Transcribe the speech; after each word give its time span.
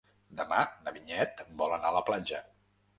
Demà 0.39 0.63
na 0.87 0.95
Vinyet 0.97 1.47
vol 1.63 1.79
anar 1.79 1.95
a 1.95 1.99
la 2.01 2.05
platja. 2.13 2.45